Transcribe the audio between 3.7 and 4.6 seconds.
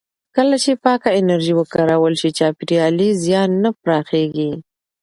پراخېږي.